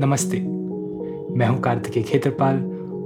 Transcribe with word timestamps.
नमस्ते। 0.00 0.40
मैं 1.34 1.46
हूँ 1.46 1.60
कार्तिकेय 1.60 2.02
खेत्रपाल 2.02 2.56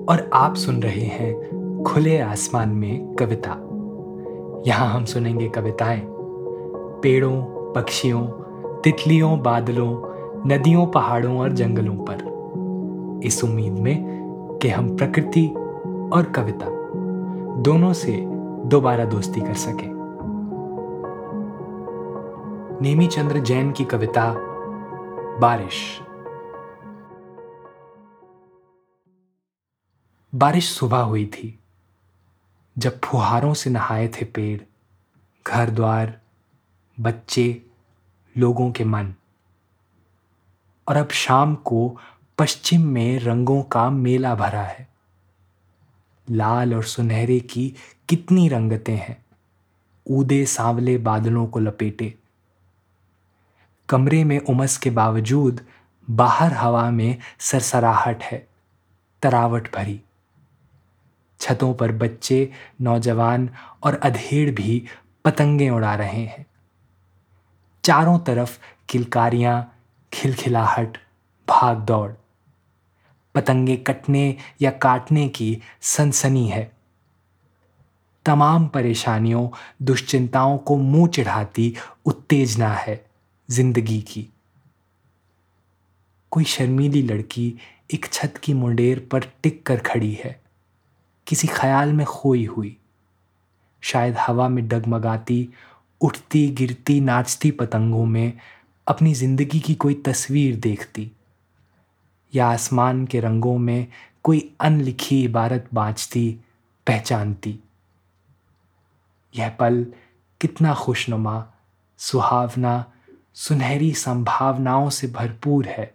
और 0.09 0.31
आप 0.33 0.55
सुन 0.55 0.83
रहे 0.83 1.01
हैं 1.01 1.85
खुले 1.87 2.19
आसमान 2.19 2.69
में 2.69 3.15
कविता। 3.15 3.51
यहाँ 4.67 4.89
हम 4.89 5.05
सुनेंगे 5.05 5.49
कविताएँ। 5.49 6.03
पेड़ों, 7.03 7.43
पक्षियों, 7.73 8.23
तितलियों, 8.81 9.43
बादलों, 9.43 10.03
नदियों, 10.47 10.87
पहाड़ों 10.87 11.39
और 11.39 11.53
जंगलों 11.53 11.95
पर। 11.95 13.21
इस 13.27 13.45
उम्मीद 13.45 13.73
में 13.73 14.05
कि 14.63 14.69
हम 14.69 14.97
प्रकृति 14.97 15.47
और 16.13 16.33
कविता 16.37 16.67
दोनों 17.63 17.93
से 17.93 18.25
दोबारा 18.67 19.05
दोस्ती 19.05 19.41
कर 19.41 19.55
सके। 19.55 19.87
नेमी 22.85 23.07
चंद्र 23.07 23.39
जैन 23.39 23.71
की 23.71 23.85
कविता, 23.85 24.35
बारिश। 25.41 26.01
बारिश 30.35 30.69
सुबह 30.69 30.99
हुई 30.99 31.27
थी। 31.27 31.59
जब 32.79 33.01
फुहारों 33.05 33.55
से 33.55 33.71
नहाए 33.71 34.09
थे 34.09 34.25
पेड़, 34.25 34.61
घर 35.47 35.71
द्वार, 35.71 36.21
बच्चे, 37.01 37.63
लोगों 38.39 38.73
के 38.73 38.85
मन। 38.85 39.15
और 40.89 40.97
अब 40.97 41.09
शाम 41.11 41.55
को 41.55 42.01
पश्चिम 42.39 42.87
में 42.87 43.19
रंगों 43.19 43.63
का 43.63 43.91
मेला 43.91 44.35
भरा 44.35 44.63
है। 44.63 44.89
लाल 46.31 46.75
और 46.75 46.85
सुनहरे 46.85 47.41
की 47.41 47.75
कितनी 48.09 48.49
रंगतें 48.49 48.97
हैं। 48.97 49.25
ऊदे 50.07 50.47
सांवले 50.47 50.99
बादलों 50.99 51.47
को 51.47 51.59
लपेटे। 51.59 52.15
कमरे 53.89 54.25
में 54.25 54.41
उमस 54.41 54.77
के 54.77 54.91
बावजूद 54.91 55.67
बाहर 56.11 56.53
हवा 56.53 56.91
में 56.91 57.17
सरसराहट 57.39 58.23
है, 58.23 58.49
तरावट 59.23 59.77
भरी। 59.77 60.03
छतों 61.41 61.75
पर 61.75 61.93
बच्चे, 61.93 62.53
नौजवान 62.81 63.51
और 63.83 63.95
अधेड़ 63.95 64.51
भी 64.51 64.83
पतंगे 65.25 65.71
उड़ा 65.71 65.95
रहे 65.95 66.25
हैं। 66.25 66.47
चारों 67.85 68.19
तरफ़ 68.19 68.59
किलकारियाँ, 68.89 69.77
खिलखिलाहट 70.13 70.99
भाग 71.49 71.79
दौड़ 71.79 72.13
पतंगे 73.35 73.77
कटने 73.77 74.37
या 74.63 74.71
काटने 74.71 75.29
की 75.29 75.63
सनसनी 75.81 76.49
है। 76.49 76.73
तमाम 78.27 78.69
परेशानियों, 78.69 79.49
दुश्चिंताओं 79.83 80.59
को 80.59 80.77
मुँह 80.77 81.09
चढ़ाती 81.09 81.75
उत्तेजना 82.07 82.73
है 82.75 83.07
ज़िंदगी 83.51 84.01
की। 84.01 84.29
कोई 86.31 86.45
शर्मीली 86.45 87.03
लड़की 87.03 87.55
एक 87.95 88.07
छत 88.13 88.35
की 88.43 88.55
मुंडेर 88.55 89.09
पर 89.13 89.25
टिक 89.43 89.67
कर 89.67 89.77
खड़ी 89.77 90.13
है। 90.15 90.40
किसी 91.31 91.49
ख्याल 91.49 91.93
में 91.93 92.07
खोई 92.07 92.45
हुई। 92.45 92.77
शायद 93.81 94.17
हवा 94.17 94.49
में 94.49 94.69
डगमगाती, 94.69 95.49
उठती, 96.01 96.49
गिरती, 96.49 97.01
नाचती 97.01 97.51
पतंगों 97.51 98.07
में 98.07 98.33
अपनी 98.89 99.15
ज़िंदगी 99.15 99.61
की 99.61 99.75
कोई 99.75 99.95
तस्वीर 99.95 100.57
देखती। 100.57 101.13
या 102.35 102.49
आसमान 102.49 103.07
के 103.07 103.21
रंगों 103.21 103.59
में 103.59 103.87
कोई 104.23 104.55
अनलिखी 104.61 105.25
इबारत 105.25 105.69
बाँचती, 105.75 106.41
पहचानती। 106.87 107.61
यह 109.37 109.49
पल 109.49 109.87
कितना 110.41 110.75
खुशनुमा, 110.75 111.47
सुहावना, 111.99 112.93
सुनहरी 113.35 113.95
संभावनाओं 113.95 114.91
से 114.91 115.07
भरपूर 115.07 115.67
है। 115.67 115.95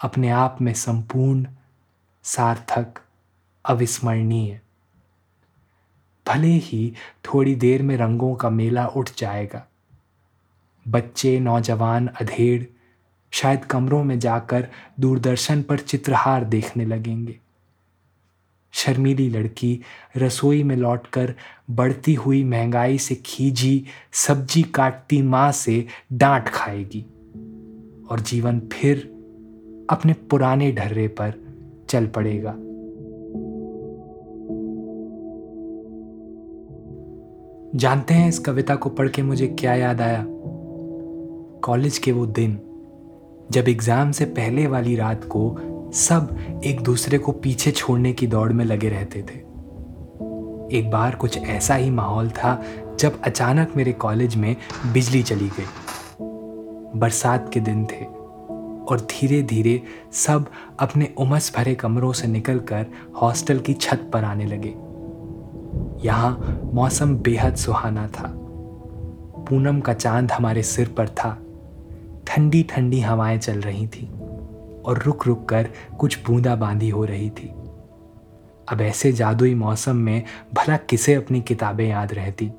अपने 0.00 0.28
आप 0.28 0.58
में 0.60 0.74
संपूर्ण, 0.74 1.46
सार्थक 2.22 2.94
अविस्मरणीय। 3.64 4.60
भले 6.28 6.48
ही 6.48 6.92
थोड़ी 7.24 7.54
देर 7.54 7.82
में 7.82 7.96
रंगों 7.96 8.34
का 8.34 8.50
मेला 8.50 8.86
उठ 8.86 9.10
जाएगा। 9.18 9.66
बच्चे, 10.88 11.40
नौजवान, 11.40 12.06
अधेड़, 12.06 12.64
शायद 13.30 13.64
कमरों 13.64 14.04
में 14.04 14.18
जाकर 14.18 14.68
दूरदर्शन 15.00 15.62
पर 15.62 15.78
चित्रहार 15.78 16.44
देखने 16.44 16.84
लगेंगे। 16.84 17.38
शर्मीली 18.72 19.28
लड़की 19.28 19.80
रसोई 20.16 20.62
में 20.62 20.76
लौटकर 20.76 21.34
बढ़ती 21.70 22.14
हुई 22.14 22.44
महँगाई 22.44 22.98
से 22.98 23.14
खींची 23.14 23.86
सब्ज़ी 24.12 24.62
काटती 24.62 25.22
माँ 25.22 25.52
से 25.52 25.86
डांट 26.12 26.48
खाएगी 26.48 27.02
और 28.10 28.20
जीवन 28.20 28.60
फिर 28.60 28.98
अपने 29.90 30.12
पुराने 30.12 30.72
ढर्रे 30.72 31.08
पर 31.08 31.34
चल 31.88 32.06
पड़ेगा। 32.06 32.54
जानते 37.76 38.14
हैं 38.14 38.28
इस 38.28 38.38
कविता 38.38 38.74
को 38.74 38.90
पढ़ 38.90 39.08
के 39.08 39.22
मुझे 39.22 39.46
क्या 39.48 39.74
याद 39.74 40.00
आया? 40.00 40.24
कॉलेज 41.64 41.98
के 41.98 42.12
वो 42.12 42.26
दिन, 42.26 42.58
जब 43.50 43.68
एग्ज़ाम 43.68 44.10
से 44.12 44.24
पहले 44.24 44.66
वाली 44.66 44.96
रात 44.96 45.24
को 45.24 45.58
सब 45.94 46.60
एक 46.64 46.80
दूसरे 46.80 47.18
को 47.18 47.32
पीछे 47.32 47.70
छोड़ने 47.70 48.12
की 48.12 48.26
दौड़ 48.26 48.52
में 48.52 48.64
लगे 48.64 48.88
रहते 48.88 49.22
थे। 49.22 49.38
एक 50.78 50.90
बार 50.90 51.14
कुछ 51.14 51.38
ऐसा 51.38 51.74
ही 51.74 51.90
माहौल 51.90 52.30
था, 52.30 52.62
जब 53.00 53.20
अचानक 53.22 53.72
मेरे 53.76 53.92
कॉलेज 53.92 54.36
में 54.36 54.56
बिजली 54.92 55.22
चली 55.22 55.48
गई। 55.48 56.98
बरसात 56.98 57.50
के 57.52 57.60
दिन 57.60 57.84
थे, 57.84 58.04
और 58.84 59.06
धीरे 59.10 59.42
धीरे 59.42 59.82
सब 60.12 60.46
अपने 60.80 61.14
उमस 61.18 61.52
भरे 61.56 61.74
कमरों 61.74 62.12
से 62.12 62.28
निकलकर 62.28 62.86
हॉस्टल 63.22 63.58
की 63.58 63.74
छत 63.74 64.10
पर 64.12 64.24
आने 64.24 64.44
लगे। 64.44 64.74
यहाँ 66.04 66.70
मौसम 66.74 67.14
बेहद 67.16 67.54
सुहाना 67.56 68.06
था। 68.08 68.32
पूनम 69.48 69.80
का 69.80 69.92
चाँद 69.94 70.32
हमारे 70.32 70.62
सिर 70.62 70.88
पर 70.88 71.08
था। 71.08 71.30
ठंडी 72.26 72.62
ठंडी 72.70 73.00
हवाएँ 73.00 73.38
चल 73.38 73.60
रही 73.60 73.86
थी 73.86 74.06
और 74.86 75.02
रुक 75.06 75.26
रुक 75.26 75.48
कर 75.48 75.68
कुछ 75.98 76.18
बूंदा 76.26 76.56
बांदी 76.56 76.88
हो 76.88 77.04
रही 77.04 77.30
थी। 77.30 77.48
अब 78.68 78.80
ऐसे 78.80 79.12
जादुई 79.12 79.54
मौसम 79.54 79.96
में 79.96 80.22
भला 80.54 80.76
किसे 80.76 81.14
अपनी 81.14 81.40
किताबें 81.40 81.86
याद 81.88 82.12
रहती? 82.14 82.50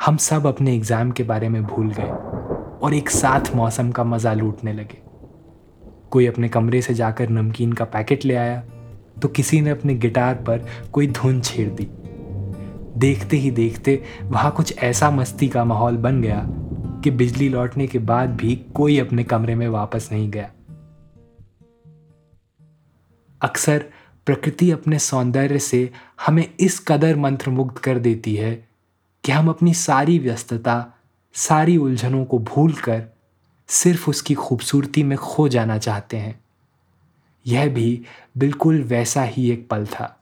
हम 0.00 0.16
सब 0.16 0.46
अपने 0.46 0.74
एग्ज़ाम 0.74 1.10
के 1.10 1.22
बारे 1.22 1.48
में 1.48 1.62
भूल 1.64 1.90
गए 1.90 2.10
और 2.78 2.94
एक 2.94 3.10
साथ 3.10 3.54
मौसम 3.54 3.90
का 3.90 4.04
मज़ा 4.04 4.32
लूटने 4.34 4.72
लगे। 4.72 4.98
कोई 6.10 6.26
अपने 6.26 6.48
कमरे 6.48 6.82
से 6.82 6.94
जाकर 6.94 7.28
नमकीन 7.28 7.72
का 7.72 7.84
पैकेट 7.86 8.24
ले 8.24 8.34
आया 8.34 8.62
तो 9.22 9.28
किसी 9.28 9.60
ने 9.60 9.70
अपने 9.70 9.94
गिटार 9.94 10.34
पर 10.46 10.66
कोई 10.92 11.06
धुन 11.08 11.40
छेड़ 11.40 11.68
दी। 11.70 11.88
देखते 13.00 13.36
ही 13.36 13.50
देखते 13.50 14.04
वहाँ 14.22 14.52
कुछ 14.52 14.78
ऐसा 14.78 15.10
मस्ती 15.10 15.48
का 15.48 15.64
माहौल 15.64 15.96
बन 15.96 16.22
गया 16.22 16.44
कि 17.04 17.10
बिजली 17.10 17.48
लौटने 17.48 17.86
के 17.86 17.98
बाद 17.98 18.30
भी 18.30 18.56
कोई 18.56 18.98
अपने 18.98 19.24
कमरे 19.24 19.54
में 19.54 19.68
वापस 19.68 20.08
नहीं 20.12 20.30
गया। 20.30 20.52
अक्सर 23.42 23.84
प्रकृति 24.26 24.70
अपने 24.70 24.98
सौंदर्य 24.98 25.58
से 25.58 25.90
हमें 26.26 26.54
इस 26.60 26.84
कदर 26.88 27.16
मंत्रमुग्ध 27.16 27.78
कर 27.78 27.98
देती 27.98 28.36
है 28.36 28.68
कि 29.24 29.32
हम 29.32 29.48
अपनी 29.48 29.74
सारी 29.74 30.18
व्यस्तता, 30.18 30.94
सारी 31.34 31.76
उलझनों 31.76 32.24
को 32.24 32.38
भूलकर 32.38 33.04
सिर्फ़ 33.68 34.10
उसकी 34.10 34.34
खूबसूरती 34.34 35.02
में 35.02 35.18
खो 35.18 35.48
जाना 35.48 35.78
चाहते 35.78 36.16
हैं। 36.16 36.40
यह 37.46 37.68
भी 37.68 38.04
बिल्कुल 38.38 38.82
वैसा 38.82 39.22
ही 39.22 39.50
एक 39.50 39.68
पल 39.68 39.86
था। 39.86 40.19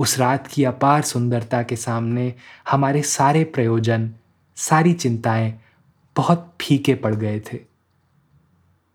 उस 0.00 0.18
रात 0.18 0.46
की 0.46 0.64
अपार 0.64 1.02
सुंदरता 1.02 1.62
के 1.62 1.76
सामने 1.76 2.34
हमारे 2.70 3.02
सारे 3.02 3.44
प्रयोजन, 3.44 4.14
सारी 4.56 4.92
चिंताएँ 4.92 5.60
बहुत 6.16 6.54
फीके 6.60 6.94
पड़ 6.94 7.14
गए 7.14 7.40
थे। 7.40 7.58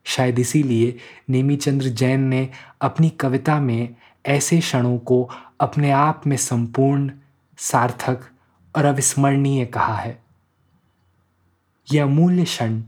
शायद 0.04 0.40
इसीलिए 0.40 0.98
नेमीचंद्र 1.30 1.86
जैन 1.86 2.20
ने 2.20 2.50
अपनी 2.82 3.10
कविता 3.10 3.60
में 3.60 3.96
ऐसे 4.26 4.60
क्षणों 4.60 4.98
को 4.98 5.30
अपने 5.60 5.92
आप 5.92 6.28
में 6.28 6.38
संपूर्ण, 6.38 7.12
सार्थक 7.58 8.22
और 8.76 8.86
अविस्मरणीय 8.86 9.66
कहा 9.66 9.96
है। 9.96 10.24
यह 11.94 12.04
अमूल्य 12.04 12.44
क्षण 12.44 12.82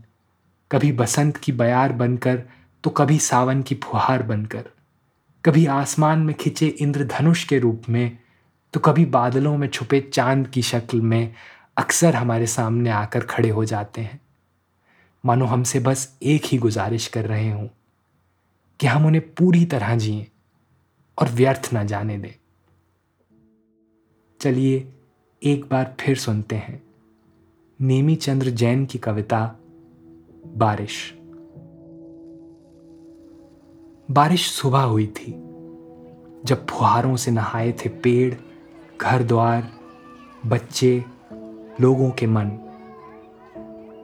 कभी 0.72 0.92
बसंत 0.92 1.36
की 1.36 1.52
बयार 1.52 1.92
बनकर 1.92 2.42
तो 2.84 2.90
कभी 2.90 3.18
सावन 3.18 3.62
की 3.62 3.74
फुहार 3.74 4.22
बनकर। 4.22 4.64
कभी 5.44 5.66
आसमान 5.66 6.18
में 6.18 6.34
खिंचे 6.34 6.66
इंद्रधनुष 6.66 7.44
के 7.44 7.58
रूप 7.58 7.82
में 7.88 8.18
तो 8.74 8.80
कभी 8.80 9.04
बादलों 9.04 9.58
में 9.58 9.68
छुपे 9.68 10.00
चाँद 10.00 10.48
की 10.48 10.62
शक्ल 10.62 11.00
में 11.00 11.34
अक्सर 11.76 12.14
हमारे 12.14 12.46
सामने 12.46 12.90
आकर 12.90 13.20
खड़े 13.20 13.48
हो 13.48 13.64
जाते 13.64 14.00
हैं। 14.00 14.20
मानो 15.24 15.44
हमसे 15.44 15.80
बस 15.80 16.18
एक 16.22 16.42
ही 16.44 16.58
गुजारिश 16.58 17.06
कर 17.06 17.26
रहे 17.26 17.52
हों 17.52 17.68
कि 18.80 18.86
हम 18.86 19.06
उन्हें 19.06 19.34
पूरी 19.34 19.64
तरह 19.64 19.96
जिए 19.96 20.26
और 21.18 21.28
व्यर्थ 21.28 21.70
ना 21.72 21.84
जाने 21.84 22.18
दें। 22.18 22.34
चलिए 24.40 24.92
एक 25.42 25.64
बार 25.64 25.96
फिर 26.00 26.16
सुनते 26.16 26.56
हैं। 26.56 26.82
नेमी 27.80 28.16
चंद्र 28.16 28.50
जैन 28.50 28.86
की 28.86 28.98
कविता 28.98 29.56
बारिश। 30.46 31.17
बारिश 34.10 34.50
सुबह 34.50 34.80
हुई 34.80 35.06
थी। 35.06 35.32
जब 36.44 36.66
फुहारों 36.66 37.16
से 37.16 37.30
नहाए 37.30 37.72
थे 37.72 37.88
पेड़ 37.88 38.34
घर 39.02 39.22
द्वार 39.22 39.68
बच्चे, 40.46 41.04
लोगों 41.80 42.10
के 42.10 42.26
मन। 42.26 42.46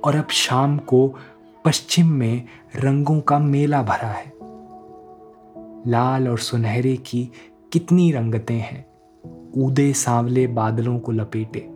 और 0.04 0.16
अब 0.16 0.28
शाम 0.28 0.78
को 0.78 1.14
पश्चिम 1.64 2.06
में 2.06 2.44
रंगों 2.76 3.20
का 3.20 3.38
मेला 3.38 3.82
भरा 3.82 4.08
है। 4.08 4.32
लाल 5.90 6.28
और 6.28 6.38
सुनहरे 6.38 6.96
की 6.96 7.30
कितनी 7.72 8.12
रंगतें 8.12 8.58
हैं। 8.58 8.86
ऊदे 9.56 9.92
सांवले 9.92 10.46
बादलों 10.46 10.98
को 10.98 11.12
लपेटे। 11.12 11.68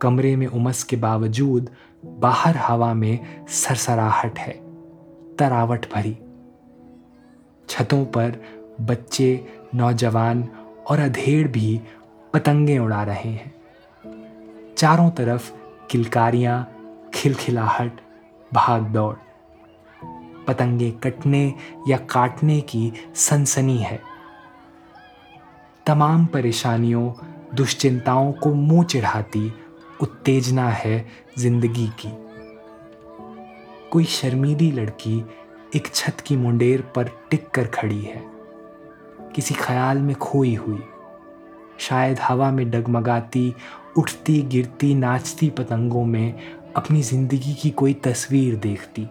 कमरे 0.00 0.36
में 0.36 0.46
उमस 0.46 0.82
के 0.82 0.96
बावजूद 0.96 1.70
बाहर 2.04 2.56
हवा 2.56 2.94
में 2.94 3.46
सरसराहट 3.48 4.38
है। 4.38 4.60
तरावट 5.36 5.94
भरी। 5.94 6.18
छतों 7.68 8.04
पर 8.04 8.42
बच्चे, 8.80 9.46
नौजवान 9.74 10.48
और 10.90 11.00
अधेड़ 11.00 11.48
भी 11.48 11.80
पतंगे 12.34 12.78
उड़ा 12.78 13.02
रहे 13.02 13.30
हैं। 13.30 13.54
चारों 14.78 15.10
तरफ़ 15.10 15.52
किलकारियाँ, 15.90 16.76
खिलखिलाहट 17.14 18.00
भाग 18.54 18.82
दौड़ 18.82 19.14
पतंगे 20.46 20.90
कटने 20.90 21.54
या 21.88 21.96
काटने 21.96 22.60
की 22.60 22.92
सनसनी 23.14 23.78
है। 23.78 24.00
तमाम 25.86 26.26
परेशानियों, 26.26 27.12
दुश्चिंताओं 27.54 28.32
को 28.32 28.54
मुँह 28.54 28.84
चिढ़ाती 28.84 29.52
उत्तेजना 30.00 30.68
है 30.68 31.08
ज़िंदगी 31.38 31.86
की। 31.86 32.08
कोई 33.90 34.04
शर्मीली 34.04 34.72
लड़की 34.72 35.24
एक 35.76 35.94
छत 35.94 36.16
की 36.26 36.36
मुंडेर 36.36 36.80
पर 36.80 37.10
टिक 37.30 37.48
कर 37.48 37.66
खड़ी 37.66 38.00
है। 38.00 38.22
किसी 39.34 39.54
ख्याल 39.54 39.98
में 39.98 40.16
खोई 40.16 40.54
हुई। 40.54 40.82
शायद 41.78 42.18
हवा 42.20 42.50
में 42.50 42.70
डगमगाती, 42.70 43.54
उठती, 43.98 44.42
गिरती, 44.42 44.94
नाचती 44.94 45.50
पतंगों 45.50 46.04
में 46.04 46.34
अपनी 46.76 47.02
ज़िंदगी 47.02 47.54
की 47.54 47.70
कोई 47.70 47.94
तस्वीर 47.94 48.56
देखती। 48.56 49.08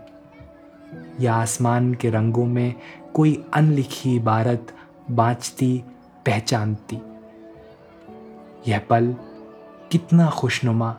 या 1.19 1.35
आसमान 1.35 1.93
के 1.93 2.09
रंगों 2.09 2.45
में 2.45 2.75
कोई 3.13 3.43
अनलिखी 3.53 4.15
इबारत 4.15 4.75
बाँचती, 5.11 5.83
पहचानती। 6.25 7.01
यह 8.71 8.79
पल 8.79 9.15
कितना 9.91 10.29
खुशनुमा, 10.29 10.97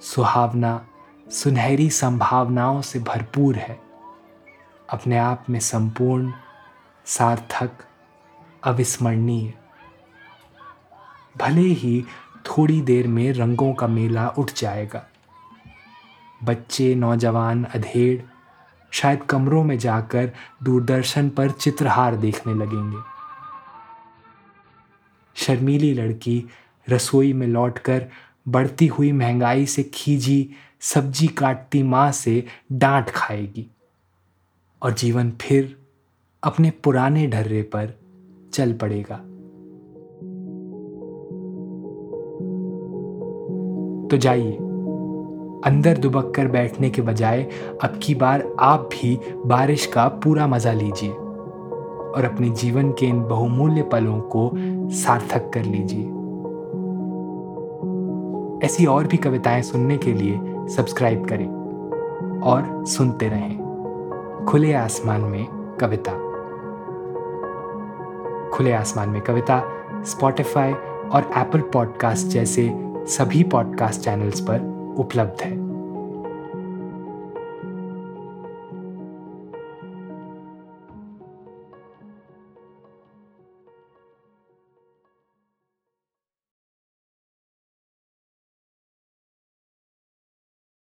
सुहावना, 0.00 0.86
सुनहरी 1.30 1.90
संभावनाओं 1.90 2.80
से 2.80 2.98
भरपूर 2.98 3.56
है। 3.56 3.93
अपने 4.94 5.18
आप 5.18 5.44
में 5.50 5.60
संपूर्ण, 5.60 6.32
सार्थक, 7.04 7.70
अविस्मरणीय। 8.64 9.54
भले 11.36 11.60
ही 11.60 12.04
थोड़ी 12.46 12.82
देर 12.82 13.08
में 13.08 13.32
रंगों 13.32 13.74
का 13.74 13.86
मेला 13.86 14.28
उठ 14.28 14.52
जाएगा। 14.52 15.06
बच्चे, 16.44 16.94
नौजवान, 16.94 17.64
अधेड़, 17.64 18.22
शायद 18.90 19.22
कमरों 19.22 19.64
में 19.64 19.78
जाकर 19.78 20.32
दूरदर्शन 20.62 21.28
पर 21.28 21.50
चित्रहार 21.50 22.16
देखने 22.16 22.54
लगेंगे। 22.54 22.98
शर्मीली 25.34 25.94
लड़की 25.94 26.44
रसोई 26.90 27.32
में 27.32 27.46
लौटकर 27.46 28.06
बढ़ती 28.48 28.86
हुई 28.86 29.12
महँगाई 29.12 29.66
से 29.66 29.82
खींची 29.82 30.50
सब्ज़ी 30.80 31.26
काटती 31.26 31.82
माँ 31.82 32.12
से 32.12 32.46
डांट 32.72 33.10
खाएगी। 33.10 33.73
और 34.84 34.92
जीवन 34.92 35.32
फिर 35.40 35.76
अपने 36.42 36.70
पुराने 36.70 37.26
ढर्रे 37.26 37.62
पर 37.62 37.94
चल 38.52 38.72
पड़ेगा। 38.72 39.16
तो 44.08 44.16
जाइए, 44.16 44.52
अंदर 45.64 45.98
दुबक 45.98 46.32
कर 46.36 46.48
बैठने 46.48 46.90
के 46.90 47.02
बजाय 47.02 47.42
अब 47.82 48.00
की 48.02 48.14
बार 48.14 48.56
आप 48.60 48.88
भी 48.92 49.18
बारिश 49.46 49.86
का 49.86 50.08
पूरा 50.08 50.46
मज़ा 50.46 50.72
लीजिए 50.72 51.10
और 51.10 52.24
अपने 52.24 52.50
जीवन 52.50 52.92
के 52.92 53.06
इन 53.06 53.22
बहुमूल्य 53.22 53.82
पलों 53.82 54.20
को 54.20 54.50
सार्थक 54.90 55.50
कर 55.54 55.64
लीजिए। 55.64 56.04
ऐसी 58.66 58.86
और 58.86 59.06
भी 59.06 59.16
कविताएँ 59.16 59.62
सुनने 59.62 59.98
के 59.98 60.12
लिए 60.12 60.38
सब्सक्राइब 60.68 61.26
करें 61.26 61.48
और 62.40 62.84
सुनते 62.86 63.28
रहें। 63.28 63.63
खुले 64.48 64.72
आसमान 64.72 65.20
में 65.20 65.76
कविता। 65.80 66.12
खुले 68.48 68.72
आसमान 68.72 69.08
में 69.08 69.22
कविता 69.22 69.62
स्पॉटिफाई 70.02 70.72
और 71.08 71.30
एप्पल 71.36 71.60
पॉडकास्ट 71.60 72.26
जैसे 72.26 72.72
सभी 73.06 73.42
पॉडकास्ट 73.42 74.00
चैनल्स 74.00 74.40
पर 74.40 74.60
उपलब्ध 74.98 75.42
है। 75.42 75.63